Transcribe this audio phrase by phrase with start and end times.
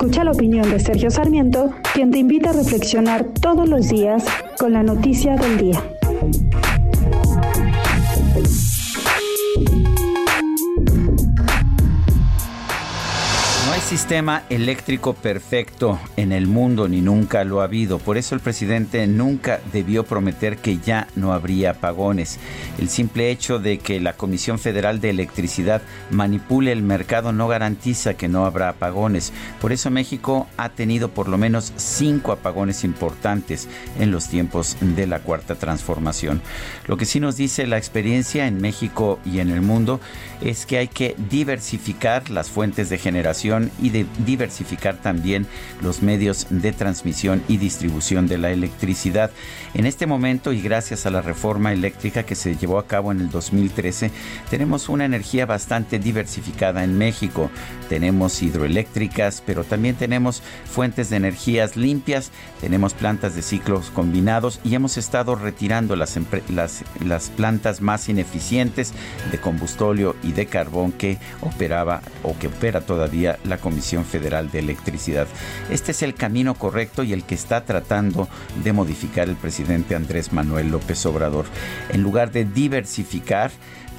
[0.00, 4.24] Escucha la opinión de Sergio Sarmiento, quien te invita a reflexionar todos los días
[4.58, 5.99] con la noticia del día.
[13.80, 17.98] Hay sistema eléctrico perfecto en el mundo ni nunca lo ha habido.
[17.98, 22.38] Por eso el presidente nunca debió prometer que ya no habría apagones.
[22.78, 28.14] El simple hecho de que la Comisión Federal de Electricidad manipule el mercado no garantiza
[28.14, 29.32] que no habrá apagones.
[29.60, 35.06] Por eso México ha tenido por lo menos cinco apagones importantes en los tiempos de
[35.06, 36.42] la cuarta transformación.
[36.86, 40.00] Lo que sí nos dice la experiencia en México y en el mundo
[40.42, 45.46] es que hay que diversificar las fuentes de generación y de diversificar también
[45.82, 49.30] los medios de transmisión y distribución de la electricidad.
[49.74, 53.20] En este momento y gracias a la reforma eléctrica que se llevó a cabo en
[53.20, 54.10] el 2013,
[54.50, 57.50] tenemos una energía bastante diversificada en México.
[57.88, 64.74] Tenemos hidroeléctricas, pero también tenemos fuentes de energías limpias, tenemos plantas de ciclos combinados y
[64.74, 68.92] hemos estado retirando las, las, las plantas más ineficientes
[69.30, 74.58] de combustóleo y de carbón que operaba o que opera todavía la Comisión Federal de
[74.58, 75.28] Electricidad.
[75.70, 78.28] Este es el camino correcto y el que está tratando
[78.64, 81.46] de modificar el presidente Andrés Manuel López Obrador.
[81.90, 83.50] En lugar de diversificar,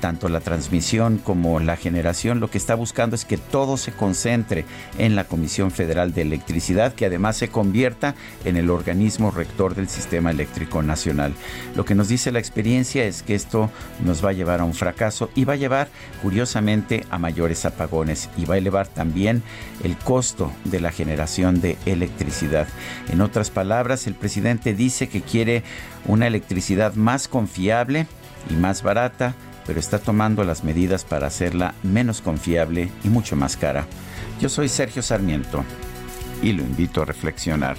[0.02, 4.66] tanto la transmisión como la generación, lo que está buscando es que todo se concentre
[4.98, 9.88] en la Comisión Federal de Electricidad, que además se convierta en el organismo rector del
[9.88, 11.34] Sistema Eléctrico Nacional.
[11.76, 13.70] Lo que nos dice la experiencia es que esto
[14.04, 15.88] nos va a llevar a un fracaso y va a llevar,
[16.22, 19.44] curiosamente, a mayores apagones y va a elevar también
[19.84, 22.68] el costo de la generación de electricidad.
[23.10, 25.64] En otras palabras, el presidente dice que quiere
[26.08, 28.08] una electricidad más confiable
[28.50, 29.36] y más barata,
[29.66, 33.86] pero está tomando las medidas para hacerla menos confiable y mucho más cara.
[34.40, 35.64] Yo soy Sergio Sarmiento
[36.42, 37.78] y lo invito a reflexionar.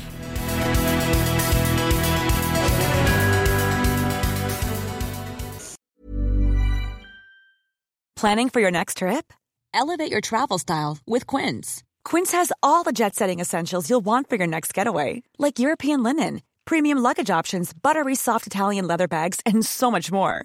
[8.17, 9.33] Planning for your next trip?
[9.75, 11.83] Elevate your travel style with Quince.
[12.05, 16.05] Quince has all the jet setting essentials you'll want for your next getaway, like European
[16.05, 20.45] linen, premium luggage options, buttery soft Italian leather bags, and so much more